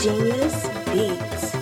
Genius 0.00 0.66
Beats. 0.86 1.52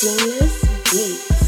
Genius 0.00 0.62
Beats. 0.90 1.47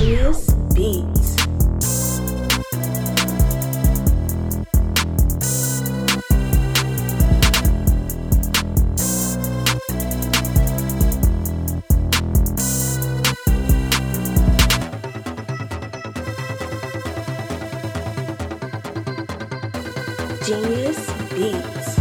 Genius 0.00 0.46
Beats. 0.74 1.36
Genius 20.46 21.12
Beats. 21.34 21.99